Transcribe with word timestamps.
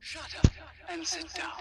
Shut 0.00 0.24
up 0.32 0.48
and 0.88 1.04
sit 1.04 1.28
down. 1.36 1.60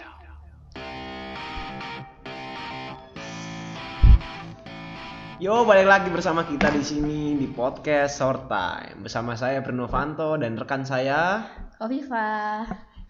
Yo, 5.39 5.63
balik 5.63 5.88
lagi 5.88 6.08
bersama 6.08 6.44
kita 6.44 6.71
di 6.71 6.79
sini 6.79 7.36
di 7.36 7.47
podcast 7.47 8.20
Short 8.20 8.47
Time 8.47 9.04
bersama 9.04 9.36
saya 9.36 9.60
Bruno 9.60 9.88
Vanto 9.88 10.36
dan 10.36 10.55
rekan 10.55 10.83
saya. 10.83 11.47
Kofifa 11.75 12.63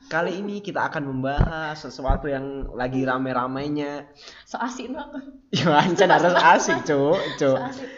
Kali 0.10 0.42
ini 0.42 0.65
kita 0.65 0.89
akan 0.89 1.05
membahas 1.05 1.77
sesuatu 1.77 2.25
yang 2.25 2.73
lagi 2.73 3.05
rame-ramenya. 3.05 4.09
so 4.46 4.57
asik 4.57 4.89
no 4.89 5.05
Ya, 5.54 5.73
ancan 5.77 6.09
harus 6.09 6.34
asik, 6.34 6.86
Cuk. 6.86 7.18
so 7.38 7.54
Cuk. 7.54 7.57
asik 7.70 7.89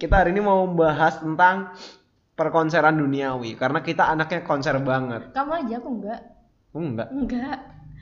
Kita 0.00 0.24
hari 0.24 0.32
ini 0.32 0.40
mau 0.40 0.64
membahas 0.64 1.20
tentang 1.20 1.76
perkonseran 2.32 2.96
duniawi 2.96 3.60
karena 3.60 3.84
kita 3.84 4.08
anaknya 4.08 4.40
konser 4.40 4.80
banget. 4.80 5.36
kamu 5.36 5.52
aja 5.68 5.74
aku 5.76 5.88
enggak 6.00 6.37
Oh, 6.70 6.80
enggak. 6.80 7.08
enggak 7.08 7.58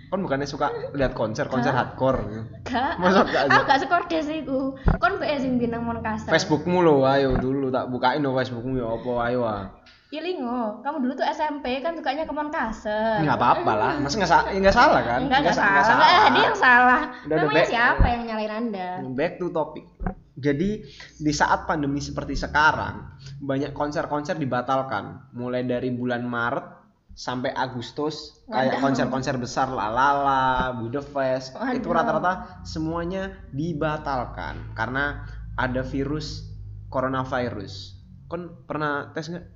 Kan 0.06 0.22
bukannya 0.22 0.46
suka 0.46 0.70
lihat 0.92 1.12
konser, 1.12 1.46
konser 1.46 1.70
Enggak. 1.70 1.98
hardcore. 1.98 2.20
enggak 2.62 2.92
Masa 2.96 3.20
enggak 3.22 3.42
aja? 3.42 3.50
aku 3.52 3.62
gak 3.64 3.80
sekordes 3.80 4.26
iku 4.28 4.60
kon 4.96 5.18
be 5.18 5.26
sing 5.34 5.56
bintang 5.56 5.82
mon 5.82 5.98
kasar 5.98 6.30
Facebookmu 6.30 6.78
lo, 6.78 7.02
ayo 7.04 7.34
dulu 7.34 7.68
tak 7.68 7.90
bukain 7.90 8.20
lo 8.20 8.30
Facebookmu 8.32 8.74
ya 8.76 8.86
apa 8.88 9.10
ayo 9.24 9.40
ah. 9.42 9.62
Ilingo, 10.08 10.80
kamu 10.80 11.02
dulu 11.02 11.12
tuh 11.14 11.26
SMP 11.26 11.82
kan 11.82 11.92
sukanya 11.92 12.22
ke 12.22 12.30
Monkaser. 12.30 13.20
Nggak 13.20 13.36
apa-apa 13.36 13.72
lah, 13.74 13.92
masa 13.98 14.14
nggak 14.16 14.30
sa- 14.30 14.46
nggak 14.48 14.72
salah 14.72 15.00
kan? 15.02 15.18
Enggak, 15.18 15.38
enggak 15.42 15.52
sa- 15.52 15.66
salah. 15.82 15.82
Enggak, 15.82 16.30
dia 16.30 16.40
yang 16.40 16.56
salah. 16.56 17.00
Udah, 17.26 17.36
Namanya 17.36 17.56
back. 17.58 17.68
siapa 17.68 18.04
yang 18.06 18.22
nyalain 18.22 18.52
Anda? 18.54 18.88
Back 19.12 19.32
to 19.36 19.50
topic. 19.50 19.84
Jadi 20.32 20.70
di 21.18 21.32
saat 21.34 21.66
pandemi 21.66 21.98
seperti 21.98 22.38
sekarang, 22.38 23.18
banyak 23.40 23.74
konser-konser 23.74 24.38
dibatalkan. 24.38 25.34
Mulai 25.34 25.66
dari 25.66 25.90
bulan 25.90 26.22
Maret 26.22 26.85
sampai 27.16 27.48
Agustus, 27.56 28.44
kayak 28.44 28.76
konser-konser 28.84 29.40
besar 29.40 29.72
Lalala, 29.72 30.76
Budapest, 30.76 31.56
Waduh. 31.56 31.72
itu 31.72 31.88
rata-rata 31.88 32.60
semuanya 32.68 33.32
dibatalkan 33.56 34.76
karena 34.76 35.24
ada 35.56 35.80
virus 35.80 36.44
coronavirus. 36.92 37.96
Kon 38.28 38.52
pernah 38.68 39.16
tes 39.16 39.32
nggak 39.32 39.48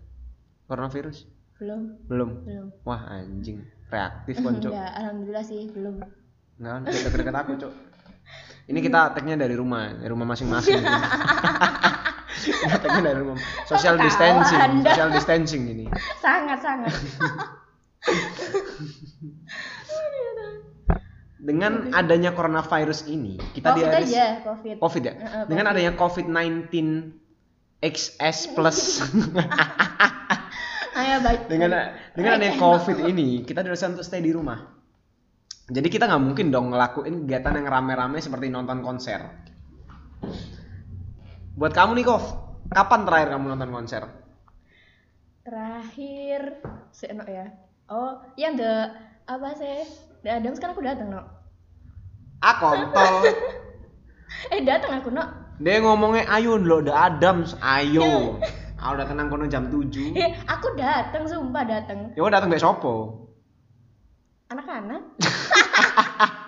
coronavirus? 0.64 1.28
Belum, 1.60 2.00
Belum. 2.08 2.30
belum. 2.48 2.66
Wah 2.88 3.04
anjing, 3.12 3.60
reaktif 3.92 4.40
konco. 4.40 4.72
Enggak, 4.72 4.90
alhamdulillah 4.96 5.44
sih 5.44 5.68
belum. 5.68 6.00
Nggak 6.56 6.76
deket-deket 6.88 7.36
aku, 7.36 7.52
Cok. 7.60 7.74
Ini 8.72 8.78
kita 8.80 9.12
tagnya 9.12 9.36
dari 9.36 9.52
rumah, 9.52 9.92
dari 10.00 10.08
rumah 10.08 10.32
masing-masing. 10.32 10.80
Kita 12.30 12.76
tagnya 12.78 13.02
dari 13.10 13.20
rumah. 13.20 13.36
Social 13.66 13.98
Ketawa 13.98 14.06
distancing, 14.06 14.60
Anda. 14.60 14.90
social 14.94 15.10
distancing 15.10 15.62
ini. 15.66 15.84
Sangat 16.22 16.58
sangat. 16.62 16.92
Dengan 21.40 21.88
adanya 21.96 22.36
coronavirus 22.36 23.08
ini, 23.08 23.40
kita 23.56 23.72
Covid 23.72 23.80
diharus 23.80 24.12
aja, 24.12 24.24
Covid. 24.44 24.76
COVID 24.76 25.02
ya. 25.02 25.14
Heeh, 25.16 25.44
Dengan 25.48 25.64
Covid. 25.64 25.72
adanya 25.72 25.92
COVID-19 25.96 26.68
XS 27.80 28.38
plus 28.52 28.78
Ayo 31.00 31.16
baik. 31.24 31.48
dengan 31.48 31.96
dengan 32.12 32.36
adanya 32.36 32.60
COVID 32.60 33.08
ini, 33.08 33.40
kita 33.48 33.64
diharuskan 33.64 33.96
untuk 33.96 34.04
stay 34.04 34.20
di 34.20 34.36
rumah. 34.36 34.68
Jadi 35.70 35.88
kita 35.88 36.04
nggak 36.12 36.20
mungkin 36.20 36.52
dong 36.52 36.76
ngelakuin 36.76 37.24
kegiatan 37.24 37.56
yang 37.56 37.66
rame-rame 37.72 38.20
seperti 38.20 38.52
nonton 38.52 38.84
konser. 38.84 39.24
Buat 41.58 41.72
kamu 41.74 41.98
nih, 41.98 42.06
Kov, 42.06 42.24
kapan 42.70 43.02
terakhir 43.02 43.28
kamu 43.34 43.44
nonton 43.50 43.70
konser? 43.74 44.02
Terakhir, 45.42 46.62
seenok 46.94 47.26
ya. 47.26 47.46
Oh, 47.90 48.22
yang 48.38 48.54
the 48.54 48.86
apa 49.26 49.50
sih? 49.58 49.82
The 50.22 50.38
Adams 50.38 50.62
kan 50.62 50.70
aku 50.70 50.84
datang, 50.84 51.10
no. 51.10 51.22
Ah, 52.44 52.54
kontol. 52.58 53.14
Eh, 54.54 54.62
datang 54.62 54.94
aku, 54.94 55.10
no. 55.10 55.26
Dia 55.58 55.82
ngomongnya 55.82 56.30
ayo 56.30 56.54
lo, 56.54 56.78
The 56.86 56.94
Adams, 56.94 57.58
ayo. 57.58 58.38
Ah, 58.78 58.94
udah 58.94 59.04
tenang 59.10 59.26
kono 59.26 59.50
jam 59.50 59.66
7. 59.68 60.14
Eh, 60.22 60.32
aku 60.46 60.78
datang, 60.78 61.26
sumpah 61.26 61.66
datang. 61.66 62.14
Ya 62.14 62.22
udah 62.22 62.38
datang 62.38 62.54
besok 62.54 62.78
sopo. 62.78 62.94
Anak-anak, 64.54 65.02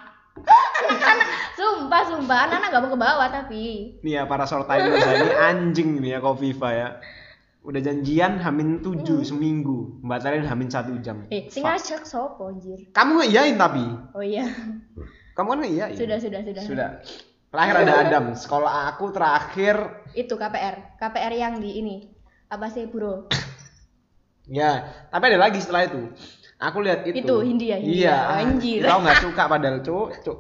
sumpah, 2.22 2.38
sumpah. 2.38 2.38
Anak-anak 2.47 2.69
gak 2.71 2.83
mau 2.83 2.91
ke 2.91 2.99
bawah 2.99 3.28
tapi. 3.28 3.62
Nih 4.00 4.12
ya 4.15 4.22
para 4.31 4.47
timers 4.47 5.03
ini 5.03 5.31
anjing 5.50 5.88
nih 5.99 6.10
ya 6.15 6.19
Kofifa 6.22 6.71
ya. 6.71 6.88
Udah 7.62 7.78
janjian 7.78 8.43
hamin 8.43 8.83
7 8.83 9.22
seminggu, 9.22 10.03
batalin 10.03 10.43
hamin 10.43 10.66
1 10.66 10.99
jam. 10.99 11.31
Eh, 11.31 11.47
sing 11.47 11.62
ngajak 11.62 12.03
sopo 12.03 12.50
anjir. 12.50 12.91
Kamu 12.91 13.22
ngeiyain 13.22 13.55
tapi. 13.55 13.87
Oh 14.19 14.22
iya. 14.22 14.50
Kamu 15.38 15.47
kan 15.55 15.59
ngeiyain. 15.62 15.94
Sudah, 15.94 16.19
sudah, 16.19 16.43
sudah. 16.43 16.62
Sudah. 16.66 16.91
Terakhir 17.55 17.87
ada 17.87 17.94
Adam. 18.03 18.25
Sekolah 18.34 18.91
aku 18.91 19.15
terakhir 19.15 19.77
Itu 20.16 20.34
KPR. 20.34 20.99
KPR 20.99 21.32
yang 21.38 21.55
di 21.62 21.78
ini. 21.78 21.97
Apa 22.50 22.66
sih, 22.66 22.91
Bro? 22.91 23.31
ya, 24.59 24.82
tapi 25.15 25.31
ada 25.31 25.38
lagi 25.38 25.62
setelah 25.62 25.87
itu. 25.87 26.11
Aku 26.59 26.82
lihat 26.82 27.06
itu. 27.06 27.22
Itu, 27.22 27.47
Hindia, 27.47 27.78
Hindia. 27.78 27.94
Iya. 27.94 28.19
Anjir. 28.43 28.81
Kau 28.82 29.06
nggak 29.06 29.22
suka 29.22 29.43
padahal, 29.47 29.78
Cuk. 29.87 30.19
Cuk. 30.27 30.38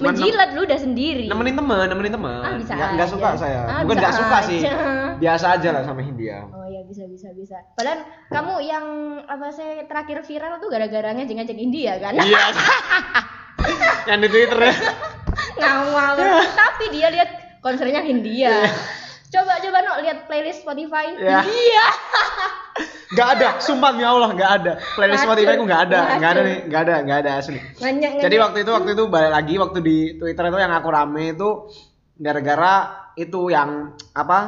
Cuman 0.00 0.16
Menjilat 0.16 0.48
lu 0.50 0.64
udah 0.64 0.78
sendiri. 0.80 1.24
nem- 1.24 1.36
nemenin 1.36 1.54
teman, 1.54 1.84
nemenin 1.84 2.12
teman. 2.14 2.40
Ah, 2.40 2.56
bisa 2.56 2.72
nggak, 2.72 2.88
nggak 2.96 3.04
aja. 3.04 3.12
suka 3.12 3.28
saya. 3.36 3.60
Ah, 3.62 3.80
Bukan 3.84 3.96
nggak 3.98 4.14
suka 4.16 4.36
sih. 4.42 4.60
aja. 4.60 4.72
Biasa 5.14 5.46
aja 5.52 5.68
lah 5.70 5.82
sama 5.84 6.00
Hindia. 6.00 6.38
Oh 6.46 6.64
iya 6.64 6.80
bisa 6.82 7.04
bisa 7.04 7.28
bisa. 7.30 7.60
Padahal 7.72 8.00
kamu 8.26 8.54
yang 8.62 8.86
apa 9.22 9.46
sih 9.50 9.68
terakhir 9.84 10.24
viral 10.24 10.56
tuh 10.56 10.68
gara-gara 10.68 11.12
ngejek-ngejek 11.12 11.54
India 11.54 11.92
kan? 11.96 12.16
Iya. 12.16 12.42
Yang 14.08 14.18
di 14.18 14.28
Twitter 14.30 14.60
ya. 14.62 14.74
Ngawal. 15.54 16.16
Tapi 16.50 16.84
dia 16.88 17.08
lihat 17.10 17.28
konsernya 17.60 18.00
Hindia. 18.00 18.64
Coba 19.28 19.60
coba 19.60 19.78
no 19.80 20.00
lihat 20.00 20.24
playlist 20.24 20.64
Spotify 20.64 21.12
Ya. 21.14 21.44
Hindia. 21.44 21.84
Gak 23.10 23.28
ada, 23.38 23.48
sumpah 23.58 23.90
ya 23.98 24.14
Allah 24.14 24.30
gak 24.38 24.52
ada. 24.62 24.72
Playlist. 24.94 25.26
Spotify 25.26 25.58
ku 25.58 25.66
gak 25.66 25.90
ada, 25.90 26.14
gak 26.16 26.30
ada 26.30 26.40
nih, 26.46 26.58
gak 26.70 26.80
ada, 26.86 26.94
gak 27.02 27.18
ada 27.26 27.30
asli. 27.42 27.58
Banyak 27.58 28.22
Jadi 28.22 28.36
waktu 28.38 28.58
itu 28.62 28.70
waktu 28.70 28.90
itu 28.94 29.04
balik 29.10 29.32
lagi 29.34 29.54
waktu 29.58 29.78
di 29.82 29.96
Twitter 30.14 30.46
itu 30.46 30.58
yang 30.62 30.70
aku 30.70 30.88
rame 30.88 31.34
itu 31.34 31.48
gara-gara 32.14 32.74
itu 33.18 33.50
yang 33.50 33.98
apa 34.14 34.38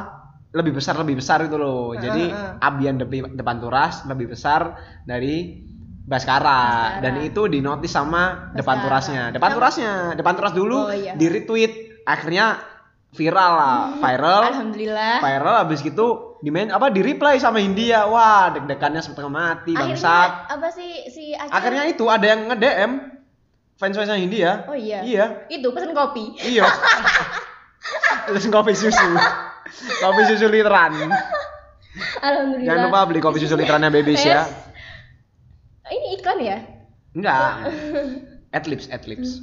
lebih 0.53 0.79
besar 0.79 0.95
lebih 0.95 1.19
besar 1.19 1.43
itu 1.43 1.59
loh. 1.59 1.91
Jadi 1.97 2.31
Heeh. 2.31 2.63
Abian 2.63 2.95
depan, 2.95 3.35
depan 3.35 3.57
turas 3.59 4.07
lebih 4.07 4.31
besar 4.31 4.79
dari 5.03 5.59
Baskara, 6.03 6.99
Baskara. 6.99 6.99
dan 6.99 7.13
itu 7.23 7.47
dinotis 7.47 7.91
sama 7.91 8.51
depan 8.51 8.79
Baskara. 8.79 8.83
turasnya. 8.83 9.23
Depan 9.31 9.49
turasnya, 9.55 9.93
depan 10.15 10.33
turas 10.35 10.51
dulu 10.51 10.87
Oh, 10.87 10.91
iya. 10.91 11.15
di 11.15 11.27
retweet. 11.27 12.03
Akhirnya 12.03 12.59
viral 13.13 13.51
lah, 13.53 13.79
viral. 14.01 14.41
Alhamdulillah. 14.49 15.21
Viral 15.21 15.55
habis 15.61 15.79
gitu 15.85 16.37
di 16.41 16.49
main 16.49 16.73
apa 16.73 16.89
di 16.89 17.05
reply 17.05 17.37
sama 17.37 17.61
India. 17.61 18.09
Wah, 18.09 18.49
deg-degannya 18.51 18.99
setengah 19.05 19.31
mati 19.31 19.77
bangsat. 19.77 20.49
Akhirnya 20.49 20.53
apa 20.57 20.67
sih 20.73 20.91
si? 21.13 21.23
Akhirnya 21.37 21.83
itu 21.87 22.05
ada 22.09 22.25
yang 22.25 22.49
nge-DM 22.49 22.91
fans-fansnya 23.77 24.17
India. 24.17 24.65
Oh 24.65 24.75
iya. 24.75 25.05
Iya. 25.05 25.25
Itu 25.47 25.71
pesen 25.71 25.93
kopi. 25.93 26.35
Iya. 26.41 26.65
Terus 28.29 28.45
kopi 28.49 28.73
susu. 28.73 29.09
Kopi 30.01 30.21
susu 30.33 30.45
literan. 30.49 30.97
Alhamdulillah. 32.19 32.67
Jangan 32.67 32.81
lupa 32.89 32.99
beli 33.05 33.19
kopi 33.21 33.37
susu 33.39 33.53
literannya 33.53 33.93
Babies 33.93 34.25
ya. 34.25 34.49
Ini 35.87 36.07
iklan 36.17 36.39
ya? 36.41 36.57
Enggak. 37.13 37.69
Adlibs, 38.57 38.85
adlibs. 38.93 39.41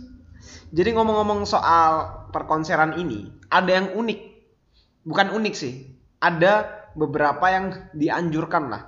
Jadi 0.70 0.94
ngomong-ngomong 0.94 1.42
soal 1.42 2.19
perkonseran 2.30 2.98
ini, 2.98 3.28
ada 3.50 3.70
yang 3.70 3.94
unik. 3.94 4.20
Bukan 5.06 5.28
unik 5.34 5.54
sih. 5.54 5.74
Ada 6.20 6.80
beberapa 6.94 7.46
yang 7.48 7.66
dianjurkan 7.94 8.64
lah 8.70 8.82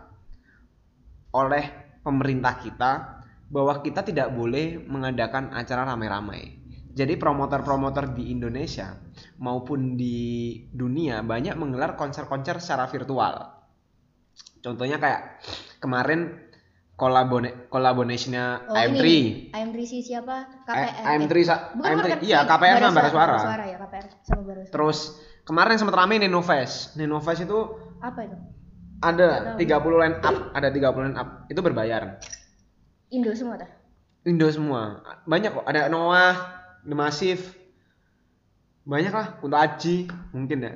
oleh 1.33 1.65
pemerintah 2.05 2.61
kita 2.61 2.93
bahwa 3.49 3.81
kita 3.81 4.05
tidak 4.05 4.33
boleh 4.33 4.81
mengadakan 4.81 5.53
acara 5.53 5.85
ramai-ramai. 5.89 6.61
Jadi 6.93 7.17
promotor-promotor 7.17 8.13
di 8.13 8.29
Indonesia 8.29 8.93
maupun 9.41 9.97
di 9.97 10.61
dunia 10.69 11.25
banyak 11.25 11.57
menggelar 11.57 11.97
konser-konser 11.97 12.61
secara 12.61 12.85
virtual. 12.85 13.49
Contohnya 14.61 15.01
kayak 15.01 15.41
kemarin 15.81 16.52
kolabone 16.93 17.67
kolaborasinya 17.67 18.69
Oh, 18.69 18.77
AM3. 18.77 19.01
ini. 19.01 19.19
AM3 19.51 19.77
si 19.83 19.99
siapa? 20.01 20.47
KPR. 20.63 20.77
Eh, 20.79 20.93
AM3 21.09 21.35
sa- 21.43 21.73
Bukan 21.73 21.89
AM3 21.91 22.07
bukan, 22.07 22.19
iya 22.23 22.39
KPR 22.45 22.77
sama 22.79 22.95
Bara 22.95 23.11
Suara. 23.11 23.37
Suara 23.39 23.65
ya 23.65 23.77
KPR 23.77 24.05
sama 24.23 24.43
Bara 24.45 24.61
Suara. 24.61 24.71
Terus 24.71 24.99
kemarin 25.43 25.77
sempat 25.77 25.97
rame 25.97 26.15
Nenovest. 26.17 26.95
Nenovest 26.95 27.43
itu 27.43 27.59
apa 27.99 28.21
itu? 28.23 28.37
ada 29.03 29.59
tahu. 29.59 29.91
30 29.91 29.99
line 29.99 30.17
up, 30.23 30.37
ada 30.55 30.69
30 30.71 31.03
line 31.03 31.19
up. 31.19 31.29
Itu 31.49 31.59
berbayar. 31.59 32.23
Indo 33.11 33.35
semua 33.35 33.59
dah. 33.59 33.71
Indo 34.23 34.47
semua. 34.47 35.03
Banyak 35.27 35.51
kok. 35.53 35.67
Ada 35.67 35.91
Noah, 35.91 36.39
The 36.87 36.95
Massive. 36.95 37.43
Banyak 38.83 39.11
lah, 39.11 39.27
Kunto 39.39 39.59
Aji 39.59 40.07
mungkin 40.31 40.59
ya. 40.61 40.71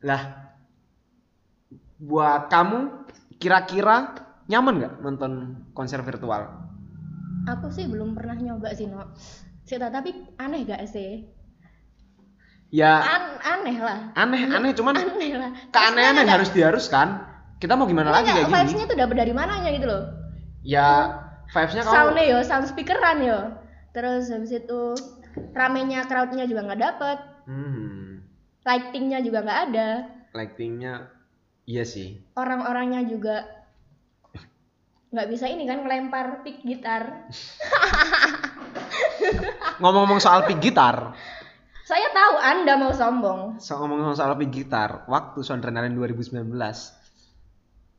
Lah 0.00 0.48
buat 1.98 2.48
kamu 2.48 3.04
kira-kira 3.36 4.16
nyaman 4.50 4.74
nggak 4.82 4.94
nonton 5.02 5.32
konser 5.76 6.02
virtual? 6.02 6.48
Aku 7.50 7.70
sih 7.74 7.90
belum 7.90 8.14
pernah 8.14 8.38
nyoba 8.38 8.70
sih, 8.74 8.86
no. 8.86 9.10
Sih, 9.66 9.78
tapi 9.78 10.14
aneh 10.38 10.62
gak 10.66 10.86
sih? 10.86 11.26
Ya 12.72 13.04
An 13.04 13.24
aneh 13.42 13.76
lah. 13.76 13.98
aneh 14.16 14.48
aneh 14.48 14.72
cuman 14.72 14.96
Aneh 14.96 15.36
lah. 15.36 15.50
keanehan 15.70 16.16
yang 16.24 16.30
harus 16.30 16.48
diharuskan. 16.54 17.20
Kita 17.60 17.76
mau 17.76 17.84
gimana 17.86 18.10
lagi 18.10 18.32
kayak 18.32 18.48
gini? 18.48 18.54
vibes-nya 18.58 18.84
tuh 18.90 18.98
dapet 18.98 19.16
dari 19.20 19.32
mananya 19.36 19.70
gitu 19.70 19.86
loh. 19.86 20.02
Ya 20.64 21.20
vibesnya 21.52 21.84
kalau 21.84 22.10
Soundnya 22.10 22.24
yo, 22.26 22.38
sound 22.42 22.66
speakeran 22.66 23.22
yo. 23.22 23.38
Terus 23.92 24.32
habis 24.32 24.50
itu 24.56 24.96
ramenya 25.52 26.08
crowdnya 26.08 26.44
juga 26.48 26.64
nggak 26.64 26.80
dapet, 26.80 27.18
hmm, 27.48 28.20
lightingnya 28.64 29.24
juga 29.24 29.40
nggak 29.44 29.60
ada, 29.72 29.88
lightingnya 30.36 31.08
iya 31.64 31.84
sih. 31.88 32.20
orang-orangnya 32.36 33.04
juga 33.08 33.61
nggak 35.12 35.28
bisa 35.28 35.44
ini 35.44 35.68
kan 35.68 35.84
ngelempar 35.84 36.40
pick 36.40 36.64
gitar. 36.64 37.28
Ngomong-ngomong 39.78 40.18
soal 40.18 40.44
pick 40.44 40.58
gitar, 40.58 41.12
Saya 41.82 42.08
tahu 42.08 42.34
Anda 42.38 42.78
mau 42.78 42.94
sombong. 42.94 43.58
so 43.58 43.76
ngomong 43.76 44.14
soal 44.14 44.32
pick 44.38 44.48
gitar, 44.48 45.04
waktu 45.04 45.42
Sondrenalen 45.42 45.92
2019, 45.92 46.48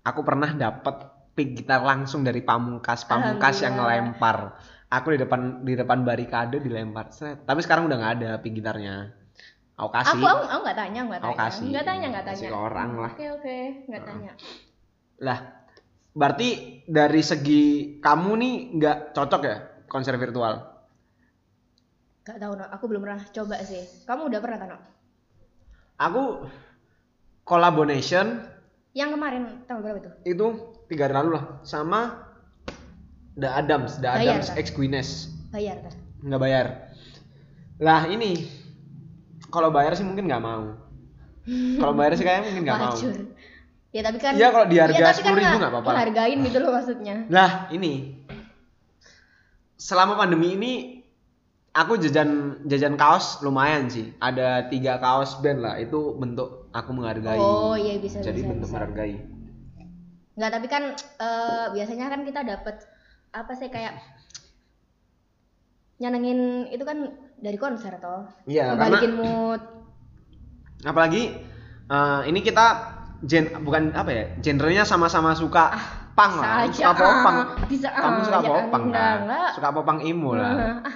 aku 0.02 0.22
pernah 0.24 0.50
dapet 0.50 0.96
pick 1.34 1.54
gitar 1.54 1.84
langsung 1.84 2.26
dari 2.26 2.42
pamungkas, 2.42 3.06
pamungkas 3.06 3.62
yang 3.62 3.78
ngelempar. 3.78 4.58
Aku 4.90 5.10
di 5.10 5.20
depan 5.20 5.62
di 5.62 5.74
depan 5.74 6.02
barikade 6.02 6.58
dilempar. 6.58 7.10
Set. 7.10 7.46
Tapi 7.46 7.60
sekarang 7.62 7.86
udah 7.86 7.98
nggak 7.98 8.14
ada 8.22 8.32
pick 8.38 8.54
gitarnya. 8.54 9.10
Aku 9.74 9.90
kasih. 9.90 10.18
Aku 10.18 10.26
aku 10.48 10.60
nggak 10.64 10.78
tanya, 10.78 11.00
nggak 11.04 11.20
Aku 11.20 11.34
tanya. 11.34 11.42
kasih. 11.50 11.66
Nggak 11.70 11.86
tanya, 11.86 12.06
nggak 12.10 12.26
tanya. 12.26 12.38
Kasih 12.38 12.50
ke 12.50 12.58
orang 12.58 12.90
lah. 12.98 13.12
Oke 13.14 13.26
oke, 13.30 13.58
nggak 13.90 14.04
tanya. 14.06 14.32
Lah, 15.18 15.40
berarti 16.14 16.50
dari 16.86 17.22
segi 17.24 17.64
kamu 18.00 18.32
nih 18.38 18.54
nggak 18.78 18.98
cocok 19.16 19.42
ya 19.44 19.58
konser 19.88 20.16
virtual? 20.18 20.54
Gak 22.24 22.40
tahu 22.40 22.56
no, 22.56 22.64
aku 22.72 22.84
belum 22.88 23.04
pernah 23.04 23.20
coba 23.20 23.60
sih. 23.62 23.84
Kamu 24.08 24.32
udah 24.32 24.40
pernah 24.40 24.58
kan 24.58 24.68
no? 24.72 24.80
Aku 26.00 26.24
collaboration 27.44 28.48
Yang 28.94 29.10
kemarin 29.18 29.42
tanggal 29.66 29.82
berapa 29.82 30.00
itu? 30.00 30.12
itu 30.30 30.46
tiga 30.86 31.10
hari 31.10 31.16
lalu 31.18 31.30
lah 31.42 31.46
sama 31.66 32.30
The 33.34 33.50
Adams, 33.50 33.98
The 33.98 34.06
Bayar, 34.06 34.38
Adams 34.38 34.48
kan? 34.54 34.62
X 34.62 34.66
Guinness 34.70 35.10
Bayar 35.50 35.82
kan? 35.82 35.94
nggak 36.22 36.40
bayar. 36.40 36.66
Lah 37.82 38.06
ini 38.06 38.46
kalau 39.50 39.74
bayar 39.74 39.98
sih 39.98 40.06
mungkin 40.06 40.30
nggak 40.30 40.40
mau. 40.40 40.78
Kalau 41.84 41.92
bayar 41.92 42.16
sih 42.16 42.24
kayaknya 42.24 42.48
mungkin 42.48 42.64
nggak 42.64 42.80
mau. 42.80 42.96
Ya 43.94 44.02
tapi 44.02 44.18
kan 44.18 44.34
Iya, 44.34 44.50
kalau 44.50 44.66
di 44.66 44.78
harga 44.82 44.98
ya, 44.98 45.14
tapi 45.14 45.22
kan 45.22 45.34
10.000 45.38 45.54
nggak- 45.62 45.70
apa-apa. 45.70 45.90
Ngehargain 45.94 46.38
gitu 46.42 46.58
loh 46.60 46.72
maksudnya. 46.74 47.16
Lah 47.36 47.70
ini 47.70 47.94
selama 49.78 50.18
pandemi 50.18 50.58
ini 50.58 50.74
aku 51.74 52.02
jajan 52.02 52.58
jajan 52.66 52.98
kaos 52.98 53.46
lumayan 53.46 53.86
sih. 53.88 54.10
Ada 54.18 54.66
tiga 54.68 54.98
kaos 54.98 55.38
band 55.40 55.62
lah. 55.62 55.78
Itu 55.78 56.18
bentuk 56.18 56.74
aku 56.74 56.90
menghargai. 56.90 57.38
Oh 57.38 57.78
iya 57.78 58.02
bisa 58.02 58.18
Jadi 58.18 58.42
bisa. 58.42 58.50
bentuk 58.50 58.66
bisa. 58.66 58.82
menghargai. 58.82 59.14
Nggak 60.34 60.52
tapi 60.52 60.68
kan 60.68 60.84
eh, 60.98 61.66
biasanya 61.70 62.06
kan 62.10 62.22
kita 62.26 62.42
dapat 62.42 62.76
apa 63.30 63.54
sih 63.54 63.70
kayak 63.70 63.94
nyenengin 65.98 66.66
itu 66.68 66.82
kan 66.82 67.14
dari 67.38 67.58
konser 67.62 67.94
toh. 68.02 68.26
Iya, 68.50 68.74
Ngebalikin 68.74 69.14
mood. 69.14 69.62
Apalagi 70.82 71.38
eh, 71.86 72.22
ini 72.26 72.42
kita 72.42 72.93
gen 73.24 73.50
bukan 73.64 73.96
apa 73.96 74.10
ya? 74.12 74.24
Genrenya 74.44 74.84
sama-sama 74.84 75.32
suka 75.34 75.72
pang 76.14 76.38
lah. 76.38 76.68
Saja, 76.68 76.92
Suka 76.92 76.92
popang. 76.94 77.36
ah, 77.36 77.48
bisa 77.66 77.88
Kamu 77.90 78.20
suka 78.22 78.38
aja, 78.38 78.50
popang 78.52 78.84
enggak, 78.88 79.02
kan? 79.02 79.18
enggak. 79.26 79.50
Suka 79.56 79.70
popang 79.72 80.00
emo 80.04 80.32
lah. 80.36 80.54
Ah, 80.84 80.96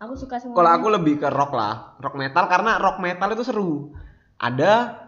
aku 0.00 0.14
suka 0.16 0.38
semua. 0.38 0.56
Kalau 0.56 0.70
aku 0.72 0.86
lebih 0.88 1.14
ke 1.18 1.28
rock 1.28 1.52
lah, 1.52 1.98
rock 1.98 2.14
metal 2.16 2.44
karena 2.46 2.78
rock 2.78 2.98
metal 2.98 3.28
itu 3.34 3.44
seru. 3.44 3.72
Ada 4.38 4.98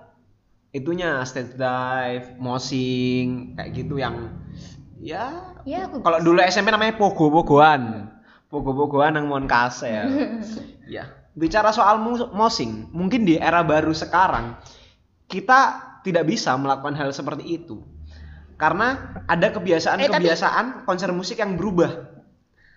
itunya 0.70 1.22
stage 1.22 1.54
dive, 1.54 2.34
moshing, 2.36 3.54
kayak 3.54 3.70
gitu 3.72 3.96
yang 3.96 4.34
ya 5.04 5.54
ya 5.68 5.84
aku 5.86 6.00
kalau 6.00 6.18
dulu 6.18 6.42
SMP 6.42 6.68
namanya 6.68 6.98
pogo-pogoan. 6.98 8.10
Pogo-pogoan 8.50 9.18
yang 9.18 9.26
mon 9.26 9.46
kasel. 9.46 10.06
ya. 10.90 11.10
Bicara 11.34 11.74
soal 11.74 11.98
moshing, 12.30 12.86
mungkin 12.94 13.26
di 13.26 13.34
era 13.34 13.66
baru 13.66 13.90
sekarang 13.90 14.54
kita 15.26 15.82
tidak 16.04 16.24
bisa 16.24 16.52
melakukan 16.54 16.94
hal 16.94 17.10
seperti 17.10 17.56
itu. 17.56 17.80
Karena 18.54 18.94
ada 19.26 19.50
kebiasaan-kebiasaan 19.50 20.84
konser 20.84 21.10
musik 21.10 21.40
yang 21.40 21.56
berubah 21.56 21.90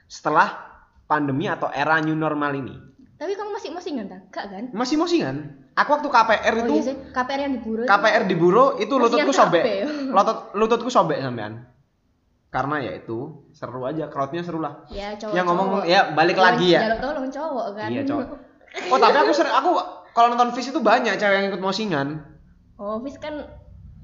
setelah 0.07 0.57
pandemi 1.06 1.45
atau 1.45 1.69
era 1.69 2.00
new 2.00 2.15
normal 2.15 2.56
ini. 2.56 2.74
Tapi 3.18 3.33
kamu 3.33 3.50
masih 3.51 3.69
mosingan 3.69 4.06
tak? 4.07 4.21
Enggak 4.29 4.45
kan? 4.50 4.63
Masih 4.74 4.95
mosingan. 4.95 5.35
Aku 5.74 5.94
waktu 5.94 6.09
KPR 6.09 6.53
Oh 6.53 6.62
itu 6.65 6.74
iya 6.74 6.83
sih, 6.83 6.95
KPR 7.13 7.39
yang 7.45 7.53
diburu. 7.53 7.81
itu- 7.85 7.89
KPR 7.89 8.24
di 8.25 8.35
Buro 8.35 8.65
itu 8.77 8.94
lututku 8.97 9.29
sobek. 9.29 9.62
ya? 9.62 9.85
Lutut 10.15 10.38
lututku 10.57 10.89
sobek 10.89 11.21
sampean. 11.21 11.69
Karena 12.50 12.81
ya 12.81 12.97
itu 12.97 13.45
seru 13.53 13.85
aja, 13.85 14.09
crowdnya 14.09 14.41
seru 14.41 14.57
lah. 14.57 14.88
Ya 14.89 15.13
cowok. 15.13 15.33
Yang 15.38 15.45
ngomong 15.45 15.68
ya 15.85 16.09
balik 16.15 16.38
lagi 16.39 16.74
ya. 16.74 16.89
Jaluk 16.89 17.00
tolong 17.03 17.27
cowok 17.29 17.68
kan. 17.77 17.89
Iya, 17.91 18.01
cowok. 18.06 18.27
Oh, 18.94 19.00
tapi 19.00 19.18
aku 19.18 19.31
sering 19.33 19.50
aku 19.50 19.74
kalau 20.12 20.27
nonton 20.29 20.53
Fish 20.53 20.69
itu 20.69 20.77
banyak 20.77 21.18
cewek 21.18 21.33
yang 21.33 21.47
ikut 21.50 21.62
mosingan. 21.63 22.37
Oh, 22.77 23.01
Fis 23.01 23.18
kan 23.18 23.45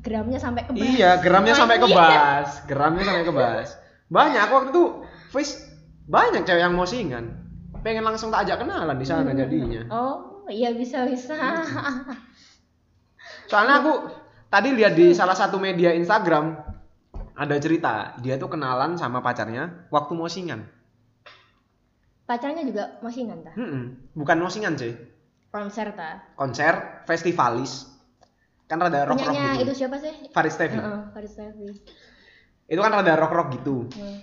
gramnya 0.04 0.42
sampai 0.42 0.66
ke 0.66 0.72
bas. 0.74 0.82
Iya, 0.84 1.22
geramnya 1.22 1.54
sampai 1.54 1.78
ke 1.80 1.88
Iya. 1.88 2.44
Geramnya 2.66 3.04
sampai 3.06 3.24
ke 3.24 3.34
bas. 3.34 3.70
Banyak 4.10 4.42
aku 4.46 4.54
waktu 4.54 4.70
itu 4.74 4.84
Fish 5.32 5.54
banyak 6.06 6.44
cewek 6.44 6.62
yang 6.62 6.76
mosingan. 6.76 7.26
Pengen 7.82 8.04
langsung 8.04 8.30
tak 8.30 8.46
ajak 8.46 8.66
kenalan 8.66 8.98
di 8.98 9.08
sana 9.08 9.32
jadinya. 9.32 9.88
Oh, 9.90 10.46
iya 10.50 10.74
bisa 10.74 11.08
bisa. 11.08 11.36
Soalnya 13.48 13.80
aku 13.80 13.94
tadi 14.50 14.74
lihat 14.74 14.94
di 14.94 15.14
salah 15.14 15.34
satu 15.36 15.58
media 15.58 15.94
Instagram 15.94 16.54
ada 17.34 17.56
cerita 17.58 18.14
dia 18.22 18.38
tuh 18.38 18.52
kenalan 18.52 18.98
sama 18.98 19.20
pacarnya 19.20 19.90
waktu 19.90 20.14
mosingan. 20.14 20.62
Pacarnya 22.24 22.64
juga 22.64 23.00
mosingan 23.04 23.44
ta? 23.44 23.52
Mm-mm. 23.58 24.16
Bukan 24.16 24.38
mosingan 24.40 24.80
sih, 24.80 24.96
Konser 25.52 25.92
ta? 25.92 26.24
konser 26.40 27.04
festivalis. 27.04 27.93
Kan 28.74 28.82
rada 28.82 29.06
rock 29.06 29.22
rock 29.22 29.38
gitu. 29.38 29.70
itu 29.70 29.74
siapa 29.86 30.02
sih? 30.02 30.34
Faris 30.34 30.58
Tevi. 30.58 30.82
Heeh, 30.82 31.02
Faris 31.14 31.34
Tevi. 31.38 31.70
Itu 32.66 32.82
kan 32.82 32.90
rada 32.90 33.14
rock 33.22 33.34
rock 33.38 33.48
gitu. 33.54 33.86
Hmm. 33.94 34.18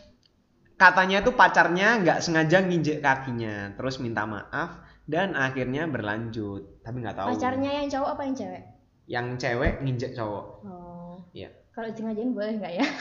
Katanya 0.75 1.23
itu 1.23 1.31
pacarnya 1.38 2.02
nggak 2.02 2.19
sengaja 2.19 2.58
nginjek 2.67 2.99
kakinya, 2.99 3.78
terus 3.78 4.02
minta 4.02 4.26
maaf 4.26 4.83
dan 5.07 5.38
akhirnya 5.38 5.87
berlanjut. 5.87 6.83
Tapi 6.83 6.97
nggak 6.99 7.14
tahu. 7.14 7.28
Pacarnya 7.30 7.71
yang 7.78 7.87
cowok 7.95 8.09
apa 8.11 8.23
yang 8.26 8.35
cewek? 8.35 8.62
Yang 9.07 9.26
cewek 9.38 9.73
nginjek 9.87 10.11
cowok. 10.19 10.47
Oh. 10.66 11.14
Iya. 11.30 11.54
Kalau 11.71 11.88
sengajain 11.95 12.35
boleh 12.35 12.52
nggak 12.59 12.75
ya? 12.75 12.87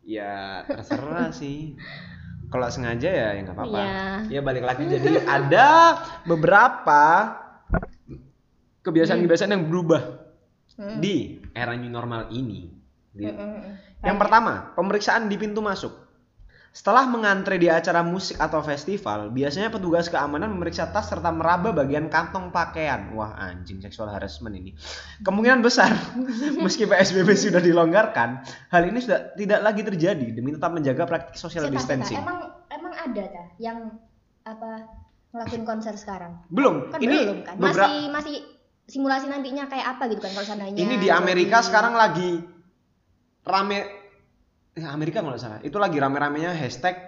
Ya 0.00 0.64
terserah 0.64 1.28
sih. 1.28 1.76
Kalau 2.48 2.66
sengaja 2.72 3.08
ya 3.08 3.28
ya 3.36 3.40
nggak 3.44 3.56
apa-apa. 3.56 3.80
Iya. 3.80 4.04
Ya 4.32 4.40
balik 4.40 4.64
lagi 4.64 4.88
jadi 4.88 5.24
ada 5.28 5.68
beberapa 6.24 7.36
kebiasaan-kebiasaan 8.80 9.52
yang 9.52 9.68
berubah 9.68 10.29
Hmm. 10.80 10.96
di 10.96 11.36
era 11.52 11.76
new 11.76 11.92
normal 11.92 12.32
ini. 12.32 12.72
Di- 13.12 13.28
Mm-mm. 13.28 13.76
Yang 14.00 14.16
pertama, 14.16 14.72
pemeriksaan 14.72 15.28
di 15.28 15.36
pintu 15.36 15.60
masuk. 15.60 15.92
Setelah 16.70 17.02
mengantre 17.10 17.58
di 17.58 17.66
acara 17.66 18.00
musik 18.00 18.38
atau 18.38 18.62
festival, 18.62 19.34
biasanya 19.34 19.74
petugas 19.74 20.06
keamanan 20.06 20.54
memeriksa 20.54 20.86
tas 20.94 21.10
serta 21.10 21.28
meraba 21.34 21.74
bagian 21.74 22.06
kantong 22.06 22.54
pakaian. 22.54 23.10
Wah, 23.12 23.34
anjing 23.34 23.82
sexual 23.82 24.06
harassment 24.06 24.54
ini. 24.54 24.72
Kemungkinan 25.20 25.60
besar, 25.60 25.90
meski 26.64 26.86
PSBB 26.86 27.28
sudah 27.34 27.58
dilonggarkan, 27.58 28.46
hal 28.70 28.82
ini 28.86 29.02
sudah 29.02 29.34
tidak 29.34 29.60
lagi 29.66 29.82
terjadi 29.82 30.30
demi 30.30 30.54
tetap 30.54 30.70
menjaga 30.70 31.10
praktik 31.10 31.34
social 31.34 31.66
Sita, 31.66 31.74
Sita, 31.74 31.76
distancing. 31.76 32.18
Emang 32.22 32.38
emang 32.70 32.94
ada 32.94 33.24
ta 33.28 33.44
yang 33.58 33.78
apa 34.46 34.86
ngelakuin 35.34 35.66
konser 35.66 35.98
sekarang? 35.98 36.38
Belum, 36.54 36.88
Kan 36.94 37.02
ini 37.02 37.18
belum 37.18 37.38
kan? 37.44 37.54
Masih 37.58 38.14
masih 38.14 38.36
simulasi 38.90 39.26
nantinya 39.26 39.64
kayak 39.64 39.86
apa 39.88 40.10
gitu 40.10 40.20
kan 40.20 40.32
kalau 40.32 40.44
seandainya 40.44 40.74
ini 40.76 40.94
di 40.96 41.08
Amerika 41.08 41.58
jadi- 41.58 41.66
sekarang 41.70 41.94
lagi 41.94 42.42
rame 43.40 43.78
eh, 44.72 44.84
Amerika 44.84 45.20
kalau 45.20 45.32
nggak 45.32 45.40
salah 45.40 45.60
itu 45.62 45.76
lagi 45.76 45.96
rame-ramenya 45.96 46.50
hashtag 46.52 46.98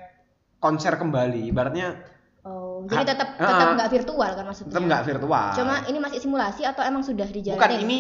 konser 0.57 0.95
kembali 0.95 1.51
ibaratnya 1.51 2.15
Oh, 2.43 2.83
jadi 2.85 3.07
Ha- 3.07 3.09
tetap 3.09 3.29
Ah, 3.37 3.47
tetap 3.47 3.63
ah. 3.65 3.75
nggak 3.77 3.91
virtual 3.93 4.31
kan 4.33 4.45
maksudnya? 4.45 4.71
tetap 4.71 4.83
nggak 4.83 5.03
virtual 5.05 5.47
Cuma 5.55 5.75
ini 5.87 5.99
masih 6.01 6.19
simulasi 6.21 6.63
atau 6.63 6.83
emang 6.83 6.99
sudah 7.01 7.23
dijalanin? 7.25 7.55
bukan 7.55 7.73
ini 7.81 7.99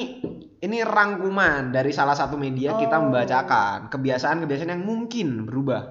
ini 0.58 0.78
rangkuman 0.80 1.70
dari 1.70 1.90
salah 1.90 2.14
satu 2.14 2.34
media 2.36 2.74
kita 2.74 2.98
Oh. 2.98 3.06
membacakan 3.06 3.86
kebiasaan-kebiasaan 3.88 4.72
yang 4.72 4.82
mungkin 4.82 5.46
berubah 5.46 5.82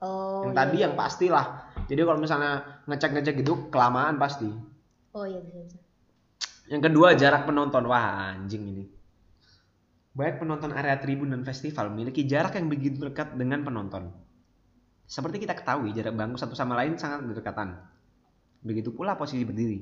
Oh. 0.00 0.40
yang 0.40 0.52
iya, 0.52 0.58
tadi 0.58 0.72
iya. 0.74 0.84
yang 0.84 0.94
pastilah 0.94 1.46
jadi 1.84 2.00
kalau 2.02 2.16
misalnya 2.18 2.52
ngecek-ngecek 2.84 3.34
gitu 3.38 3.68
kelamaan 3.68 4.16
pasti 4.16 4.48
Oh 5.10 5.24
iya 5.24 5.40
bisa 5.40 5.60
bisa. 5.62 5.76
Yang 6.68 6.82
kedua 6.84 7.16
jarak 7.16 7.48
penonton 7.48 7.84
wah 7.88 8.32
anjing 8.32 8.64
ini 8.64 8.84
Baik 10.18 10.42
penonton 10.42 10.74
area 10.74 10.98
tribun 10.98 11.30
dan 11.30 11.46
festival 11.46 11.94
memiliki 11.94 12.26
jarak 12.26 12.58
yang 12.58 12.66
begitu 12.66 13.06
dekat 13.06 13.38
dengan 13.38 13.62
penonton. 13.62 14.10
Seperti 15.06 15.46
kita 15.46 15.54
ketahui, 15.54 15.94
jarak 15.94 16.18
bangku 16.18 16.34
satu 16.34 16.58
sama 16.58 16.74
lain 16.74 16.98
sangat 16.98 17.22
berdekatan. 17.22 17.78
Begitu 18.66 18.90
pula 18.90 19.14
posisi 19.14 19.46
berdiri. 19.46 19.78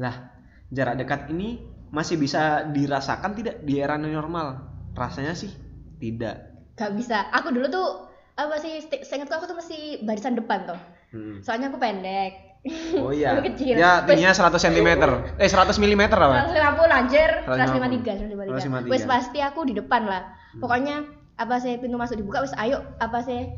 Lah, 0.00 0.32
jarak 0.72 1.04
dekat 1.04 1.28
ini 1.28 1.60
masih 1.92 2.16
bisa 2.16 2.72
dirasakan 2.72 3.36
tidak 3.36 3.60
di 3.60 3.76
era 3.76 4.00
normal? 4.00 4.64
Rasanya 4.96 5.36
sih 5.36 5.52
tidak. 6.00 6.40
Gak 6.80 6.96
bisa. 6.96 7.28
Aku 7.28 7.52
dulu 7.52 7.68
tuh 7.68 8.08
apa 8.40 8.56
sih? 8.64 8.80
Seingatku 8.80 9.36
aku 9.36 9.44
tuh 9.44 9.60
masih 9.60 10.00
barisan 10.08 10.40
depan 10.40 10.72
tuh. 10.72 10.80
Hmm. 11.12 11.44
Soalnya 11.44 11.68
aku 11.68 11.76
pendek. 11.76 12.49
Oh 13.00 13.08
iya. 13.08 13.40
Kecil. 13.40 13.80
Ya 13.80 14.04
tingginya 14.04 14.36
100 14.36 14.60
cm. 14.60 14.88
Eh 15.40 15.48
100 15.48 15.80
mm 15.80 16.02
apa? 16.12 16.52
150 16.52 16.92
anjir, 16.92 17.30
150. 17.48 18.28
153, 18.28 18.84
153. 18.84 18.92
Wes 18.92 19.04
pasti 19.08 19.38
aku 19.40 19.64
di 19.64 19.72
depan 19.72 20.04
lah. 20.04 20.28
Pokoknya 20.60 21.00
apa 21.40 21.56
sih 21.56 21.80
pintu 21.80 21.96
masuk 21.96 22.20
dibuka 22.20 22.44
wes 22.44 22.52
ayo 22.60 22.84
apa 23.00 23.24
sih 23.24 23.48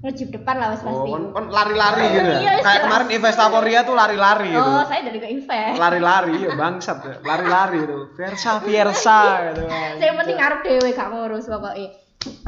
ngejip 0.00 0.32
depan 0.32 0.56
lah 0.56 0.72
wes 0.72 0.80
Oh, 0.80 1.04
pasti. 1.04 1.10
kon, 1.12 1.24
kon 1.30 1.46
lari-lari 1.52 2.04
gitu 2.08 2.30
ya. 2.32 2.40
Iya, 2.40 2.52
Kayak 2.64 2.80
kemarin 2.88 3.08
Investaporia 3.12 3.80
tuh 3.84 3.94
lari-lari 3.94 4.48
gitu. 4.48 4.64
Oh, 4.64 4.82
saya 4.88 5.00
dari 5.04 5.18
ke 5.20 5.28
invest. 5.28 5.76
Lari-lari 5.76 6.34
ya 6.40 6.50
bangsat. 6.56 6.96
Lari-lari 7.22 7.78
itu. 7.84 7.98
Versa 8.16 8.50
Versa 8.64 9.20
gitu. 9.52 9.62
Saya 9.68 10.06
yang 10.08 10.16
penting 10.16 10.36
ngarep 10.40 10.60
dewe 10.64 10.88
gak 10.90 11.08
ngurus 11.12 11.44
pokoknya. 11.46 11.88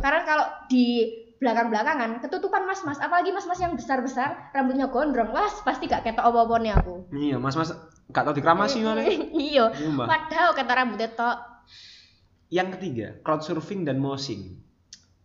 Karena 0.01 0.21
kalau 0.25 0.47
di 0.67 1.13
belakang-belakangan 1.43 2.23
ketutupan 2.23 2.65
mas-mas, 2.65 2.99
apalagi 3.03 3.35
mas-mas 3.35 3.59
yang 3.59 3.75
besar-besar, 3.75 4.51
rambutnya 4.55 4.87
gondrong, 4.89 5.35
wah 5.35 5.51
pasti 5.67 5.91
gak 5.91 6.07
ketok 6.07 6.25
apa-apa 6.25 6.55
nih 6.63 6.73
aku. 6.79 6.95
Iya, 7.11 7.37
Mas-mas 7.43 7.75
gak 8.11 8.23
tau 8.25 8.35
dikramasi 8.35 8.81
mana. 8.87 9.03
iya. 9.35 9.69
Padahal 9.99 10.55
kata 10.55 10.73
rambutnya 10.73 11.11
tok. 11.13 11.39
Yang 12.49 12.69
ketiga, 12.79 13.07
crowdsurfing 13.27 13.83
dan 13.83 13.99
moshing. 13.99 14.63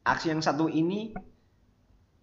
Aksi 0.01 0.34
yang 0.34 0.42
satu 0.42 0.66
ini 0.66 1.13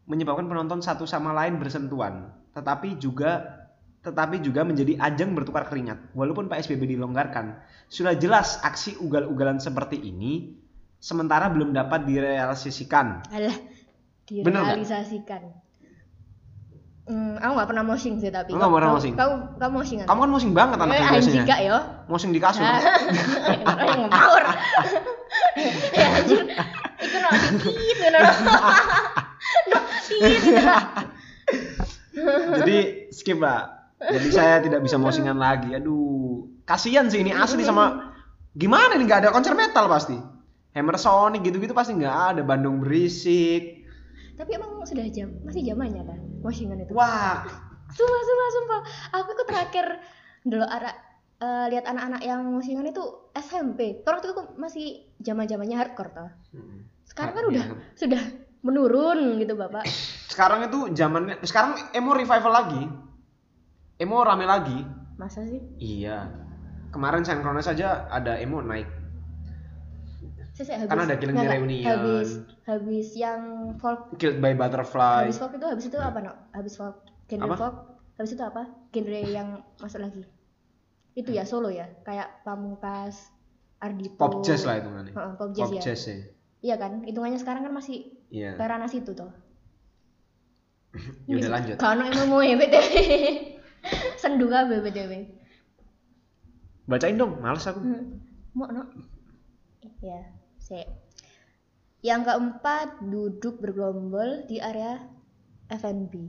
menyebabkan 0.07 0.47
penonton 0.47 0.83
satu 0.83 1.07
sama 1.07 1.31
lain 1.35 1.59
bersentuhan, 1.59 2.31
tetapi 2.55 2.99
juga 2.99 3.63
tetapi 4.07 4.39
juga 4.39 4.63
menjadi 4.63 5.03
ajang 5.03 5.35
bertukar 5.35 5.67
keringat. 5.67 6.15
Walaupun 6.15 6.47
PSBB 6.47 6.95
dilonggarkan, 6.95 7.59
sudah 7.91 8.15
jelas 8.15 8.63
aksi 8.63 8.95
ugal-ugalan 9.03 9.59
seperti 9.59 9.99
ini 9.99 10.55
sementara 11.03 11.51
belum 11.51 11.75
dapat 11.75 12.07
direalisasikan. 12.07 13.27
Alah? 13.35 13.57
Direalisasikan. 14.27 15.43
Hmm, 17.07 17.39
aku 17.39 17.53
gak 17.55 17.69
pernah 17.71 17.85
moshing 17.87 18.19
sih 18.19 18.35
tapi. 18.35 18.51
Nggak 18.51 18.67
pernah 18.67 18.91
Kamu- 18.91 18.99
moshing? 18.99 19.15
Kamu 19.15 19.35
kamu 19.63 19.73
moshing 19.79 19.99
Kamu 20.03 20.19
kan 20.19 20.31
moshing 20.35 20.53
banget 20.59 20.77
anaknya 20.83 20.99
eh, 20.99 21.07
anjing 21.07 21.15
biasanya. 21.15 21.43
gak 21.47 21.61
ya? 21.63 21.79
Moshing 22.11 22.33
di 22.35 22.41
kasur. 22.43 22.67
Orang 23.71 23.99
yang 24.03 24.11
ngawur. 24.11 24.43
ya 26.03 26.07
anjir. 26.19 26.39
Iku 26.99 27.17
no 27.23 27.29
dikit 27.63 27.97
ngono. 28.03 28.19
No 29.71 29.79
dikit 30.03 30.43
ngono. 30.51 30.77
Jadi 32.59 32.79
skip 33.15 33.39
lah. 33.39 33.87
Jadi 34.03 34.29
saya 34.35 34.59
tidak 34.59 34.83
bisa 34.83 34.99
moshingan 34.99 35.39
lagi. 35.39 35.79
Aduh, 35.79 36.51
kasihan 36.67 37.07
sih 37.07 37.23
ini 37.23 37.31
asli 37.31 37.63
sama 37.63 38.13
gimana 38.51 38.99
nih 38.99 39.07
nggak 39.07 39.21
ada 39.23 39.31
konser 39.31 39.55
metal 39.55 39.87
pasti. 39.87 40.19
Hammer 40.75 40.99
Sonic 40.99 41.47
gitu-gitu 41.47 41.71
pasti 41.71 41.95
nggak 41.95 42.17
ada. 42.35 42.43
Bandung 42.43 42.83
berisik. 42.83 43.76
Tapi 44.37 44.51
emang 44.53 44.85
sudah 44.85 45.05
jam, 45.09 45.33
masih 45.43 45.65
zamannya 45.65 46.05
kan 46.05 46.21
moshingan 46.45 46.79
itu. 46.79 46.93
Wah, 46.93 47.43
Sumpah, 47.87 48.23
sumpah, 48.27 48.49
sumpah. 48.51 48.81
Aku 49.15 49.31
itu 49.33 49.45
terakhir 49.47 49.87
dulu 50.43 50.67
ada 50.67 50.91
eh, 51.39 51.67
lihat 51.71 51.87
anak-anak 51.87 52.23
yang 52.23 52.43
moshingan 52.43 52.87
itu 52.91 53.03
SMP. 53.33 54.03
Kalau 54.03 54.19
waktu 54.19 54.27
itu 54.31 54.35
aku 54.35 54.45
masih 54.59 54.87
zaman-zamannya 55.23 55.77
hardcore 55.79 56.11
toh. 56.11 56.31
Sekarang 57.07 57.35
kan 57.39 57.45
udah 57.47 57.65
sudah 57.95 58.23
menurun 58.67 59.39
gitu, 59.39 59.55
Bapak. 59.55 59.87
sekarang 60.27 60.67
itu 60.67 60.91
zamannya. 60.93 61.39
Sekarang 61.47 61.79
emo 61.95 62.13
revival 62.13 62.53
lagi. 62.53 62.83
Emo 63.97 64.21
rame 64.27 64.45
lagi. 64.45 64.79
Masa 65.17 65.47
sih? 65.47 65.63
Iya. 65.81 66.29
Kemarin 66.93 67.25
Synchronize 67.25 67.71
saja 67.71 68.11
ada 68.11 68.37
emo 68.37 68.61
naik. 68.61 68.85
Saya, 70.57 70.81
habis, 70.81 70.89
Kan 70.89 71.05
ada 71.05 71.17
Killing 71.17 71.37
the. 71.37 71.45
Reunion. 71.47 71.85
Habis 71.85 72.29
habis 72.65 73.09
yang 73.13 73.41
folk 73.77 74.17
Killed 74.17 74.41
by 74.41 74.57
Butterfly. 74.57 75.29
habis 75.29 75.37
folk 75.37 75.53
itu 75.53 75.67
habis 75.69 75.85
itu 75.85 75.99
apa 76.01 76.19
no? 76.19 76.33
Habis 76.51 76.75
folk 76.75 76.97
genre 77.29 77.45
Apa? 77.45 77.55
folk 77.55 77.77
habis 78.17 78.33
itu 78.33 78.41
apa? 78.41 78.63
Genre 78.89 79.21
yang 79.23 79.49
masuk 79.77 80.01
lagi. 80.01 80.25
Itu 81.13 81.29
ya 81.29 81.45
solo 81.45 81.69
ya, 81.69 81.89
kayak 82.03 82.41
Pamungkas, 82.43 83.29
Ardito. 83.79 84.17
Pop 84.17 84.41
jazz 84.41 84.65
lah 84.65 84.81
itu 84.81 84.89
kan. 84.89 85.05
Heeh, 85.07 85.33
pop 85.35 85.51
jazz 85.53 85.69
Pop 85.69 85.77
ya. 85.77 85.83
jazz 85.83 86.01
ya. 86.05 86.17
Iya 86.65 86.75
kan? 86.77 87.05
Hitungannya 87.05 87.37
sekarang 87.37 87.63
kan 87.63 87.73
masih 87.73 88.17
Iya. 88.29 88.57
ranah 88.57 88.89
situ 88.89 89.13
toh. 89.13 89.29
Ya 91.29 91.37
udah 91.37 91.53
lanjut. 91.53 91.77
Kalau 91.77 92.01
emang 92.01 92.29
mau 92.29 92.41
ya 92.41 92.57
BTW. 92.57 92.89
Sendu 94.17 94.49
kabeh 94.49 94.81
BTW. 94.81 95.13
Bacain 96.87 97.15
dong, 97.15 97.37
males 97.39 97.67
aku. 97.67 97.83
Hmm. 97.83 98.25
Mau 98.57 98.71
no? 98.71 98.89
Ya, 100.01 100.23
se. 100.67 100.83
Yang 102.03 102.21
keempat, 102.27 103.07
duduk 103.07 103.63
bergerombol 103.63 104.51
di 104.51 104.59
area 104.59 104.99
F&B. 105.71 106.27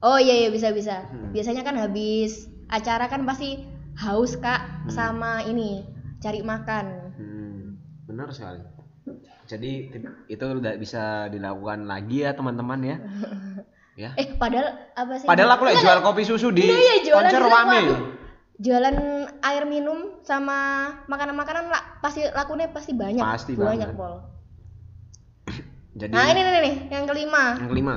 Oh 0.00 0.16
iya 0.16 0.44
iya 0.44 0.48
bisa 0.48 0.72
bisa. 0.72 1.04
Hmm. 1.12 1.36
Biasanya 1.36 1.60
kan 1.60 1.76
habis 1.76 2.48
acara 2.72 3.12
kan 3.12 3.28
pasti 3.28 3.68
haus 4.00 4.40
kak 4.40 4.88
sama 4.88 5.44
ini 5.44 5.84
cari 6.24 6.40
makan. 6.40 6.86
Hmm, 7.20 7.60
benar 8.08 8.32
sekali. 8.32 8.64
Jadi 9.44 9.92
itu 10.30 10.44
udah 10.44 10.78
bisa 10.80 11.28
dilakukan 11.28 11.84
lagi 11.84 12.24
ya 12.24 12.32
teman-teman 12.32 12.80
ya. 12.80 12.96
Ya. 13.98 14.10
Eh 14.20 14.32
padahal 14.40 14.96
apa 14.96 15.20
sih? 15.20 15.28
Padahal 15.28 15.60
aku 15.60 15.68
lagi 15.68 15.84
jual 15.84 16.00
kopi 16.00 16.22
susu 16.24 16.48
di 16.48 16.64
Iya, 16.64 17.04
iya, 17.04 17.12
konser 17.12 17.42
aduh. 17.44 18.16
Jualan 18.60 18.96
air 19.42 19.64
minum 19.64 20.20
sama 20.22 20.90
makanan-makanan 21.10 21.68
lah. 21.68 21.82
Pasti 22.00 22.24
lakunya 22.30 22.70
pasti 22.70 22.92
banyak. 22.96 23.20
Pasti 23.22 23.52
banyak 23.56 23.96
pol. 23.96 24.20
Jadi 26.00 26.12
Nah 26.12 26.26
ini 26.30 26.40
nih, 26.40 26.52
nih, 26.62 26.74
yang 26.92 27.04
kelima. 27.08 27.44
yang 27.58 27.70
kelima. 27.70 27.94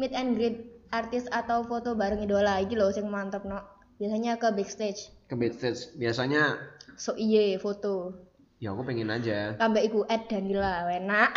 meet 0.00 0.14
and 0.16 0.34
greet 0.34 0.82
artis 0.90 1.28
atau 1.30 1.62
foto 1.66 1.94
bareng 1.94 2.22
idola. 2.22 2.58
Iki 2.62 2.74
loh 2.74 2.90
sing 2.90 3.06
mantep 3.06 3.44
no. 3.44 3.60
Biasanya 4.00 4.40
ke 4.40 4.48
backstage. 4.54 5.12
Ke 5.30 5.34
backstage. 5.38 5.94
Biasanya 5.98 6.58
so 6.96 7.14
iye 7.14 7.58
foto. 7.60 8.14
Ya 8.62 8.70
aku 8.72 8.86
pengen 8.86 9.10
aja. 9.10 9.58
Tambah 9.58 9.82
iku 9.82 10.06
Ed 10.06 10.30
Danila 10.30 10.86
enak. 10.86 11.34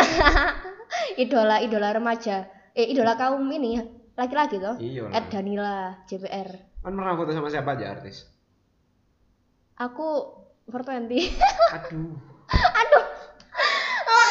Idola 1.23 1.57
idola 1.65 1.89
remaja. 1.97 2.45
Eh 2.77 2.93
idola 2.93 3.17
kaum 3.17 3.41
ini 3.49 3.81
laki-laki 4.13 4.61
toh? 4.61 4.77
Iya. 4.77 5.09
Ed 5.09 5.33
Danila 5.33 6.05
JPR 6.05 6.75
kan 6.85 6.93
pernah 6.93 7.17
foto 7.17 7.33
sama 7.33 7.49
siapa 7.49 7.73
aja 7.73 7.97
artis 7.97 8.29
aku 9.75 10.07
420 10.65 11.35
aduh. 11.75 12.09
Aduh. 12.81 13.05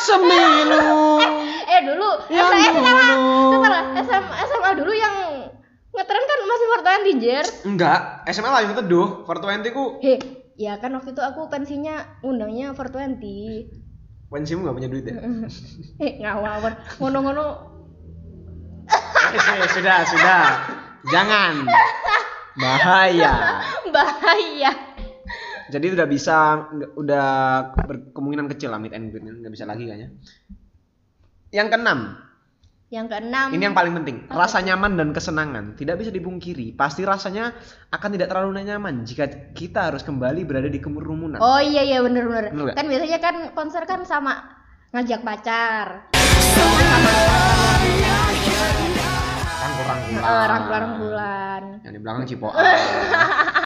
Semilu 0.04 0.80
eh 1.64 1.80
dulu. 1.82 2.10
Yang 2.30 2.50
SMA 2.70 2.92
dulu. 3.10 3.64
SMA 4.04 4.34
SMA 4.46 4.70
dulu 4.76 4.92
yang 4.92 5.14
ngetren 5.94 6.24
kan 6.26 6.38
masih 6.44 6.66
420 7.14 7.22
jer. 7.22 7.44
Enggak 7.64 8.00
SMA 8.28 8.50
lah 8.50 8.60
yang 8.62 8.74
teduh 8.74 9.24
420 9.26 9.70
ku 9.74 9.84
Heh, 10.02 10.18
ya 10.56 10.76
kan 10.78 10.92
waktu 10.94 11.14
itu 11.14 11.22
aku 11.22 11.46
pensinya 11.48 12.18
undangnya 12.20 12.74
420. 12.74 13.84
pensimu 14.32 14.66
nggak 14.66 14.74
punya 14.74 14.90
duit 14.90 15.04
ya? 15.06 15.14
Eh, 16.02 16.18
ngawur. 16.18 16.74
Ngono-ngono. 16.98 17.46
Eh, 18.90 19.38
eh, 19.38 19.68
sudah 19.70 20.02
sudah. 20.10 20.42
Jangan. 21.06 21.62
Bahaya. 22.62 23.62
Bahaya. 23.94 24.70
Jadi 25.68 25.86
udah 25.94 26.06
bisa 26.06 26.36
udah 26.94 27.26
berkemungkinan 27.74 28.46
kecil 28.52 28.68
lah 28.68 28.78
meet 28.78 28.92
and 28.92 29.08
greet 29.08 29.24
nggak 29.24 29.52
bisa 29.52 29.64
lagi 29.64 29.88
kayaknya. 29.88 30.08
Yang 31.50 31.68
keenam. 31.70 32.00
Yang 32.92 33.06
keenam. 33.10 33.48
ini 33.50 33.62
yang 33.64 33.74
paling 33.74 33.94
penting. 33.96 34.16
Rasa 34.28 34.62
nyaman 34.62 34.94
dan 34.94 35.10
kesenangan. 35.10 35.74
Tidak 35.74 35.96
bisa 35.96 36.14
dipungkiri 36.14 36.76
pasti 36.76 37.02
rasanya 37.02 37.50
akan 37.90 38.08
tidak 38.14 38.30
terlalu 38.30 38.62
nyaman 38.62 39.02
jika 39.02 39.26
kita 39.50 39.90
harus 39.90 40.02
kembali 40.02 40.46
berada 40.46 40.68
di 40.68 40.78
kerumunan 40.78 41.42
Oh 41.42 41.58
iya 41.58 41.82
iya 41.82 41.98
bener 42.00 42.28
nggak? 42.50 42.74
Kan 42.76 42.86
biasanya 42.86 43.18
kan 43.18 43.36
konser 43.52 43.82
kan 43.82 44.04
sama 44.04 44.46
ngajak 44.94 45.26
pacar. 45.26 46.06
rangkul 49.64 49.84
rangkulan 49.84 50.22
Eh, 50.22 50.44
rangkulan-rangkulan. 50.46 51.62
yang 51.82 51.92
di 51.92 52.00
belakang 52.00 52.24
cipokan 52.24 52.62